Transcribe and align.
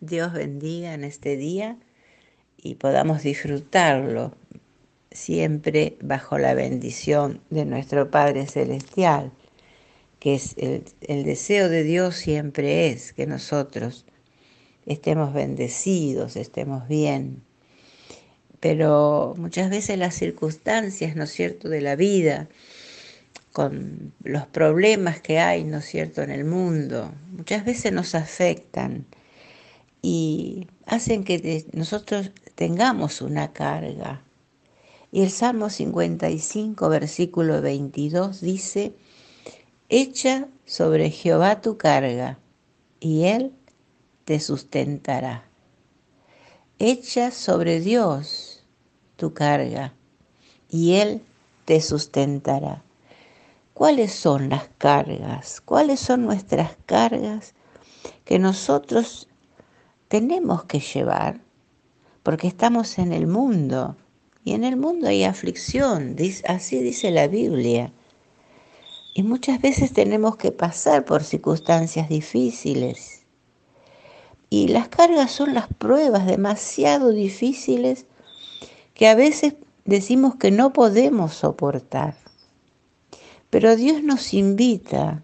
Dios 0.00 0.32
bendiga 0.32 0.94
en 0.94 1.04
este 1.04 1.36
día 1.36 1.76
y 2.56 2.76
podamos 2.76 3.22
disfrutarlo 3.22 4.34
siempre 5.10 5.98
bajo 6.00 6.38
la 6.38 6.54
bendición 6.54 7.42
de 7.50 7.66
nuestro 7.66 8.10
Padre 8.10 8.46
Celestial, 8.46 9.30
que 10.18 10.34
es 10.36 10.54
el, 10.56 10.84
el 11.02 11.24
deseo 11.24 11.68
de 11.68 11.82
Dios 11.82 12.16
siempre 12.16 12.88
es 12.88 13.12
que 13.12 13.26
nosotros 13.26 14.06
estemos 14.86 15.34
bendecidos, 15.34 16.36
estemos 16.36 16.88
bien. 16.88 17.42
Pero 18.58 19.34
muchas 19.36 19.68
veces 19.68 19.98
las 19.98 20.14
circunstancias, 20.14 21.14
¿no 21.14 21.24
es 21.24 21.30
cierto?, 21.30 21.68
de 21.68 21.82
la 21.82 21.96
vida, 21.96 22.48
con 23.52 24.14
los 24.24 24.46
problemas 24.46 25.20
que 25.20 25.40
hay, 25.40 25.64
¿no 25.64 25.78
es 25.78 25.84
cierto?, 25.84 26.22
en 26.22 26.30
el 26.30 26.44
mundo, 26.46 27.12
muchas 27.32 27.66
veces 27.66 27.92
nos 27.92 28.14
afectan 28.14 29.04
y 30.02 30.66
hacen 30.86 31.24
que 31.24 31.66
nosotros 31.72 32.30
tengamos 32.54 33.20
una 33.20 33.52
carga. 33.52 34.22
Y 35.12 35.22
el 35.22 35.30
Salmo 35.30 35.70
55, 35.70 36.88
versículo 36.88 37.60
22 37.60 38.40
dice, 38.40 38.94
Echa 39.88 40.46
sobre 40.66 41.10
Jehová 41.10 41.60
tu 41.60 41.76
carga, 41.76 42.38
y 43.00 43.24
él 43.24 43.52
te 44.24 44.38
sustentará. 44.38 45.44
Echa 46.78 47.32
sobre 47.32 47.80
Dios 47.80 48.62
tu 49.16 49.34
carga, 49.34 49.94
y 50.68 50.94
él 50.94 51.22
te 51.64 51.80
sustentará. 51.80 52.84
¿Cuáles 53.74 54.12
son 54.12 54.50
las 54.50 54.68
cargas? 54.78 55.60
¿Cuáles 55.60 56.00
son 56.00 56.24
nuestras 56.24 56.76
cargas 56.86 57.54
que 58.24 58.38
nosotros 58.38 59.29
tenemos 60.10 60.64
que 60.64 60.80
llevar? 60.80 61.40
Porque 62.24 62.48
estamos 62.48 62.98
en 62.98 63.12
el 63.12 63.28
mundo 63.28 63.96
y 64.44 64.54
en 64.54 64.64
el 64.64 64.76
mundo 64.76 65.06
hay 65.06 65.22
aflicción, 65.22 66.16
así 66.48 66.80
dice 66.80 67.12
la 67.12 67.28
Biblia. 67.28 67.92
Y 69.14 69.22
muchas 69.22 69.60
veces 69.60 69.92
tenemos 69.92 70.36
que 70.36 70.50
pasar 70.50 71.04
por 71.04 71.22
circunstancias 71.22 72.08
difíciles. 72.08 73.22
Y 74.50 74.66
las 74.66 74.88
cargas 74.88 75.30
son 75.30 75.54
las 75.54 75.68
pruebas 75.68 76.26
demasiado 76.26 77.10
difíciles 77.10 78.06
que 78.94 79.06
a 79.06 79.14
veces 79.14 79.54
decimos 79.84 80.34
que 80.34 80.50
no 80.50 80.72
podemos 80.72 81.34
soportar. 81.34 82.16
Pero 83.48 83.76
Dios 83.76 84.02
nos 84.02 84.34
invita 84.34 85.22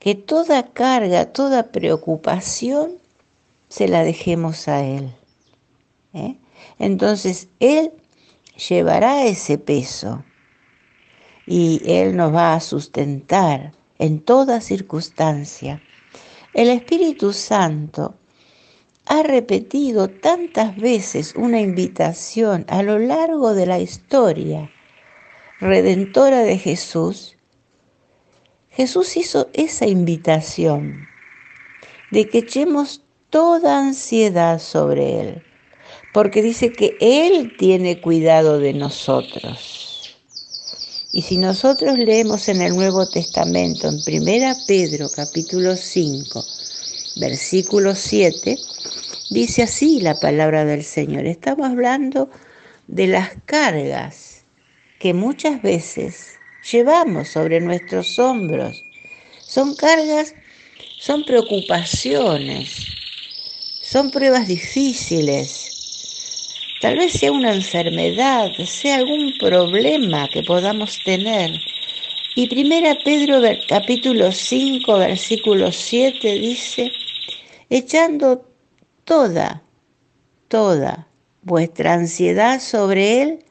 que 0.00 0.14
toda 0.14 0.64
carga, 0.64 1.32
toda 1.32 1.72
preocupación, 1.72 2.98
se 3.68 3.88
la 3.88 4.04
dejemos 4.04 4.68
a 4.68 4.84
Él. 4.84 5.14
¿eh? 6.14 6.36
Entonces 6.78 7.48
Él 7.60 7.92
llevará 8.68 9.24
ese 9.26 9.58
peso 9.58 10.24
y 11.46 11.80
Él 11.84 12.16
nos 12.16 12.34
va 12.34 12.54
a 12.54 12.60
sustentar 12.60 13.72
en 13.98 14.20
toda 14.20 14.60
circunstancia. 14.60 15.82
El 16.54 16.68
Espíritu 16.68 17.32
Santo 17.32 18.14
ha 19.06 19.22
repetido 19.22 20.08
tantas 20.08 20.76
veces 20.76 21.34
una 21.34 21.60
invitación 21.60 22.64
a 22.68 22.82
lo 22.82 22.98
largo 22.98 23.54
de 23.54 23.66
la 23.66 23.78
historia 23.78 24.70
redentora 25.60 26.40
de 26.40 26.58
Jesús. 26.58 27.36
Jesús 28.70 29.16
hizo 29.16 29.48
esa 29.54 29.86
invitación 29.86 31.08
de 32.10 32.28
que 32.28 32.38
echemos 32.38 33.02
toda 33.30 33.78
ansiedad 33.78 34.58
sobre 34.58 35.20
Él 35.20 35.42
porque 36.12 36.42
dice 36.42 36.72
que 36.72 36.96
Él 37.00 37.54
tiene 37.56 38.00
cuidado 38.00 38.58
de 38.58 38.72
nosotros. 38.72 40.16
Y 41.12 41.22
si 41.22 41.38
nosotros 41.38 41.96
leemos 41.96 42.48
en 42.48 42.60
el 42.60 42.74
Nuevo 42.74 43.06
Testamento, 43.06 43.88
en 43.88 44.02
1 44.04 44.64
Pedro 44.66 45.08
capítulo 45.14 45.76
5, 45.76 46.44
versículo 47.16 47.94
7, 47.94 48.58
dice 49.30 49.62
así 49.62 50.00
la 50.00 50.14
palabra 50.14 50.64
del 50.64 50.84
Señor. 50.84 51.26
Estamos 51.26 51.70
hablando 51.70 52.28
de 52.88 53.06
las 53.06 53.30
cargas 53.46 54.44
que 54.98 55.14
muchas 55.14 55.62
veces 55.62 56.32
llevamos 56.70 57.28
sobre 57.28 57.60
nuestros 57.60 58.18
hombros. 58.18 58.82
Son 59.46 59.74
cargas, 59.76 60.34
son 60.98 61.24
preocupaciones, 61.24 62.97
son 63.90 64.10
pruebas 64.10 64.46
difíciles, 64.46 65.74
Tal 66.82 66.96
vez 66.96 67.14
sea 67.14 67.32
una 67.32 67.54
enfermedad, 67.54 68.50
sea 68.66 68.96
algún 68.96 69.32
problema 69.40 70.28
que 70.28 70.44
podamos 70.44 71.02
tener. 71.04 71.50
Y 72.36 72.48
primera 72.48 72.96
Pedro 73.02 73.40
capítulo 73.68 74.30
5 74.30 74.98
versículo 74.98 75.72
7 75.72 76.34
dice, 76.34 76.92
echando 77.68 78.44
toda, 79.04 79.64
toda 80.46 81.08
vuestra 81.42 81.94
ansiedad 81.94 82.60
sobre 82.60 83.22
Él, 83.22 83.44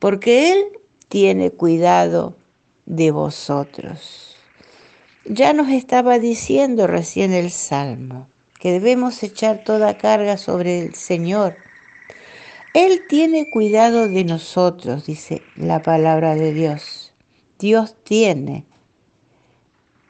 porque 0.00 0.50
Él 0.50 0.64
tiene 1.08 1.50
cuidado 1.52 2.34
de 2.86 3.12
vosotros. 3.12 4.34
Ya 5.26 5.52
nos 5.52 5.68
estaba 5.68 6.18
diciendo 6.18 6.88
recién 6.88 7.32
el 7.32 7.52
Salmo 7.52 8.33
que 8.64 8.72
debemos 8.72 9.22
echar 9.22 9.62
toda 9.62 9.96
carga 9.96 10.36
sobre 10.36 10.80
el 10.80 10.96
Señor 10.96 11.56
él 12.74 13.04
tiene 13.08 13.48
cuidado 13.50 14.08
de 14.08 14.24
nosotros, 14.24 15.06
dice 15.06 15.42
la 15.54 15.80
palabra 15.80 16.34
de 16.34 16.52
Dios. 16.52 17.12
Dios 17.60 17.94
tiene 18.02 18.66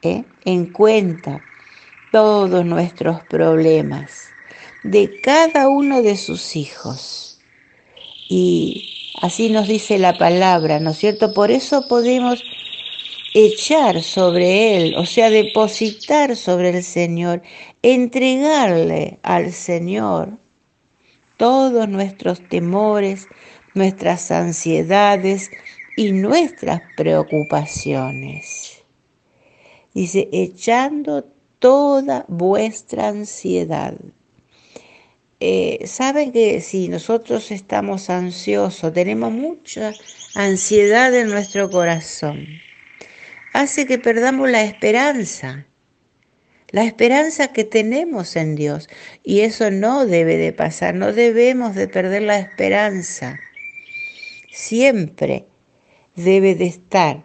¿eh? 0.01 0.23
en 0.45 0.73
cuenta 0.73 1.43
todos 2.11 2.65
nuestros 2.65 3.21
problemas 3.25 4.29
de 4.83 5.21
cada 5.21 5.69
uno 5.69 6.01
de 6.01 6.17
sus 6.17 6.55
hijos. 6.55 7.39
Y 8.27 9.13
así 9.21 9.49
nos 9.49 9.67
dice 9.67 9.99
la 9.99 10.17
palabra, 10.17 10.79
¿no 10.79 10.89
es 10.89 10.97
cierto? 10.97 11.35
Por 11.35 11.51
eso 11.51 11.87
podemos 11.87 12.43
echar 13.35 14.01
sobre 14.01 14.77
Él, 14.77 14.95
o 14.95 15.05
sea, 15.05 15.29
depositar 15.29 16.37
sobre 16.37 16.69
el 16.69 16.83
Señor, 16.83 17.41
entregarle 17.81 19.19
al 19.23 19.51
Señor 19.51 20.37
todos 21.37 21.89
nuestros 21.89 22.39
temores, 22.47 23.27
nuestras 23.73 24.31
ansiedades 24.31 25.51
y 25.97 26.13
nuestras 26.13 26.81
preocupaciones. 26.95 28.83
Dice, 29.93 30.29
echando 30.31 31.25
toda 31.59 32.25
vuestra 32.29 33.09
ansiedad. 33.09 33.95
Eh, 35.41 35.85
Saben 35.85 36.31
que 36.31 36.61
si 36.61 36.87
nosotros 36.87 37.51
estamos 37.51 38.09
ansiosos, 38.09 38.93
tenemos 38.93 39.33
mucha 39.33 39.91
ansiedad 40.35 41.13
en 41.13 41.29
nuestro 41.29 41.69
corazón, 41.69 42.47
hace 43.61 43.85
que 43.85 43.97
perdamos 43.97 44.49
la 44.49 44.63
esperanza 44.63 45.65
la 46.75 46.83
esperanza 46.83 47.53
que 47.53 47.63
tenemos 47.63 48.35
en 48.35 48.55
Dios. 48.55 48.89
Y 49.23 49.41
eso 49.41 49.71
no 49.71 50.05
debe 50.05 50.35
de 50.35 50.51
pasar, 50.51 50.93
no 50.93 51.13
debemos 51.13 51.73
de 51.73 51.87
perder 51.87 52.23
la 52.23 52.37
esperanza. 52.37 53.39
Siempre 54.51 55.45
debe 56.17 56.53
de 56.55 56.65
estar 56.65 57.23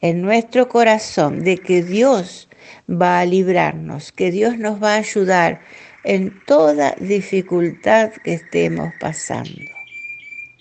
en 0.00 0.22
nuestro 0.22 0.68
corazón 0.68 1.42
de 1.42 1.58
que 1.58 1.82
Dios 1.82 2.48
va 2.88 3.18
a 3.18 3.24
librarnos, 3.24 4.12
que 4.12 4.30
Dios 4.30 4.56
nos 4.56 4.80
va 4.80 4.94
a 4.94 4.98
ayudar 4.98 5.60
en 6.04 6.32
toda 6.46 6.94
dificultad 7.00 8.12
que 8.22 8.34
estemos 8.34 8.92
pasando. 9.00 9.50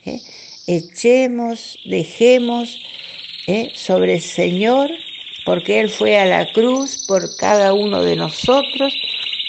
¿Eh? 0.04 0.20
Echemos, 0.66 1.78
dejemos 1.88 2.82
¿eh? 3.48 3.72
sobre 3.74 4.16
el 4.16 4.22
Señor 4.22 4.90
porque 5.46 5.80
Él 5.80 5.90
fue 5.90 6.18
a 6.18 6.26
la 6.26 6.52
cruz 6.52 7.06
por 7.08 7.24
cada 7.38 7.74
uno 7.74 8.02
de 8.02 8.16
nosotros 8.16 8.94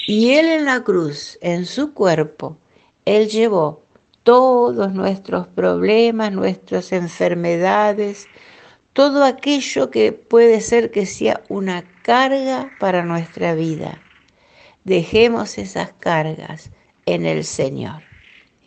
y 0.06 0.34
Él 0.34 0.46
en 0.46 0.66
la 0.66 0.84
cruz, 0.84 1.38
en 1.40 1.66
su 1.66 1.92
cuerpo, 1.94 2.56
Él 3.06 3.28
llevó 3.28 3.82
todos 4.22 4.92
nuestros 4.92 5.46
problemas, 5.48 6.32
nuestras 6.32 6.92
enfermedades, 6.92 8.28
todo 8.92 9.24
aquello 9.24 9.90
que 9.90 10.12
puede 10.12 10.60
ser 10.60 10.90
que 10.90 11.06
sea 11.06 11.42
una 11.48 11.82
carga 12.02 12.70
para 12.78 13.04
nuestra 13.04 13.54
vida. 13.54 14.00
Dejemos 14.84 15.58
esas 15.58 15.92
cargas 15.98 16.70
en 17.06 17.24
el 17.24 17.44
Señor. 17.44 18.02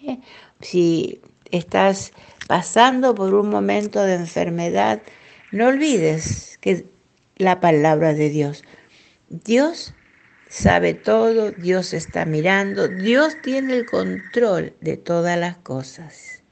¿Eh? 0.04 0.18
Si 0.62 1.22
estás 1.52 2.12
pasando 2.48 3.14
por 3.16 3.34
un 3.34 3.50
momento 3.50 4.02
de 4.02 4.16
enfermedad, 4.16 5.02
no 5.52 5.68
olvides 5.68 6.58
que 6.62 6.86
la 7.38 7.60
palabra 7.60 8.14
de 8.14 8.30
Dios. 8.30 8.64
Dios 9.30 9.94
sabe 10.50 10.94
todo, 10.94 11.52
Dios 11.52 11.94
está 11.94 12.26
mirando, 12.26 12.88
Dios 12.88 13.38
tiene 13.42 13.78
el 13.78 13.86
control 13.86 14.74
de 14.82 14.98
todas 14.98 15.40
las 15.40 15.58
cosas. 15.58 16.44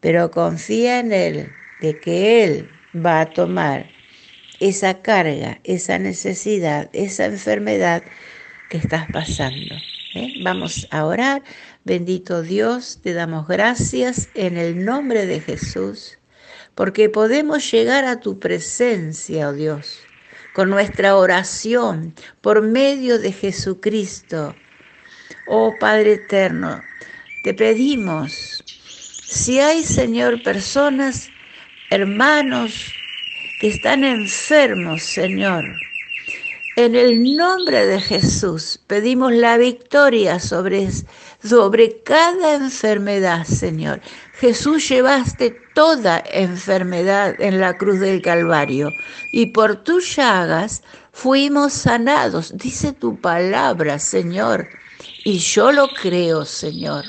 Pero 0.00 0.30
confía 0.30 1.00
en 1.00 1.12
Él, 1.12 1.52
de 1.80 1.98
que 2.00 2.44
Él 2.44 2.70
va 2.94 3.20
a 3.20 3.30
tomar 3.30 3.86
esa 4.60 5.00
carga, 5.02 5.60
esa 5.64 5.98
necesidad, 5.98 6.90
esa 6.92 7.26
enfermedad 7.26 8.02
que 8.68 8.78
estás 8.78 9.06
pasando. 9.12 9.74
¿eh? 10.14 10.34
Vamos 10.42 10.86
a 10.90 11.04
orar. 11.04 11.42
Bendito 11.84 12.42
Dios, 12.42 13.00
te 13.02 13.14
damos 13.14 13.48
gracias 13.48 14.28
en 14.34 14.58
el 14.58 14.84
nombre 14.84 15.26
de 15.26 15.40
Jesús, 15.40 16.18
porque 16.80 17.10
podemos 17.10 17.70
llegar 17.70 18.06
a 18.06 18.20
tu 18.20 18.38
presencia, 18.38 19.50
oh 19.50 19.52
Dios 19.52 20.00
con 20.54 20.70
nuestra 20.70 21.14
oración 21.14 22.14
por 22.40 22.62
medio 22.62 23.18
de 23.18 23.32
Jesucristo. 23.32 24.56
Oh 25.46 25.74
Padre 25.78 26.14
Eterno, 26.14 26.80
te 27.44 27.52
pedimos, 27.52 28.64
si 29.26 29.60
hay, 29.60 29.82
Señor, 29.84 30.42
personas, 30.42 31.28
hermanos 31.90 32.94
que 33.60 33.68
están 33.68 34.02
enfermos, 34.02 35.02
Señor, 35.02 35.66
en 36.84 36.96
el 36.96 37.36
nombre 37.36 37.84
de 37.84 38.00
Jesús 38.00 38.80
pedimos 38.86 39.32
la 39.32 39.58
victoria 39.58 40.40
sobre, 40.40 40.88
sobre 41.42 42.02
cada 42.02 42.54
enfermedad, 42.54 43.44
Señor. 43.44 44.00
Jesús 44.38 44.88
llevaste 44.88 45.54
toda 45.74 46.24
enfermedad 46.32 47.34
en 47.38 47.60
la 47.60 47.76
cruz 47.76 48.00
del 48.00 48.22
Calvario 48.22 48.90
y 49.32 49.46
por 49.52 49.84
tus 49.84 50.16
llagas 50.16 50.82
fuimos 51.12 51.74
sanados. 51.74 52.56
Dice 52.56 52.92
tu 52.92 53.20
palabra, 53.20 53.98
Señor. 53.98 54.66
Y 55.24 55.38
yo 55.38 55.72
lo 55.72 55.88
creo, 55.88 56.46
Señor. 56.46 57.04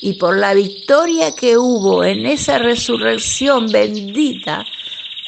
Y 0.00 0.14
por 0.14 0.36
la 0.36 0.54
victoria 0.54 1.34
que 1.34 1.58
hubo 1.58 2.04
en 2.04 2.24
esa 2.24 2.58
resurrección 2.58 3.70
bendita, 3.70 4.64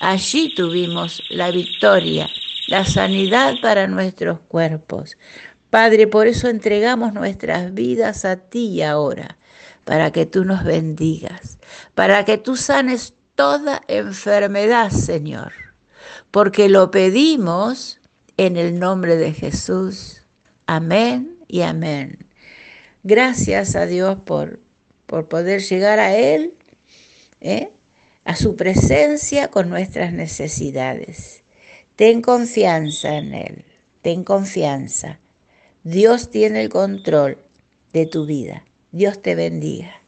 allí 0.01 0.55
tuvimos 0.55 1.23
la 1.29 1.51
victoria 1.51 2.31
la 2.71 2.85
sanidad 2.85 3.55
para 3.61 3.89
nuestros 3.89 4.39
cuerpos. 4.47 5.19
Padre, 5.71 6.07
por 6.07 6.29
eso 6.29 6.49
entregamos 6.49 7.13
nuestras 7.13 7.75
vidas 7.75 8.25
a 8.25 8.37
ti 8.37 8.81
ahora, 8.81 9.37
para 9.85 10.13
que 10.13 10.25
tú 10.25 10.45
nos 10.45 10.63
bendigas, 10.63 11.59
para 11.97 12.25
que 12.25 12.39
tú 12.39 12.55
sanes 12.55 13.15
toda 13.35 13.83
enfermedad, 13.89 14.93
Señor, 14.93 15.53
porque 16.31 16.69
lo 16.69 16.93
pedimos 16.93 18.01
en 18.37 18.57
el 18.57 18.79
nombre 18.79 19.17
de 19.17 19.33
Jesús. 19.33 20.23
Amén 20.67 21.39
y 21.49 21.63
amén. 21.63 22.25
Gracias 23.03 23.75
a 23.75 23.87
Dios 23.87 24.17
por, 24.25 24.61
por 25.07 25.29
poder 25.29 25.61
llegar 25.61 25.99
a 25.99 26.15
Él, 26.15 26.55
¿eh? 27.41 27.73
a 28.25 28.37
su 28.37 28.55
presencia 28.55 29.49
con 29.49 29.69
nuestras 29.69 30.13
necesidades. 30.13 31.40
Ten 32.00 32.23
confianza 32.23 33.19
en 33.19 33.35
Él, 33.35 33.67
ten 34.00 34.25
confianza. 34.25 35.20
Dios 35.85 36.31
tiene 36.31 36.62
el 36.62 36.70
control 36.70 37.37
de 37.93 38.06
tu 38.06 38.25
vida. 38.25 38.64
Dios 38.91 39.20
te 39.20 39.35
bendiga. 39.35 40.00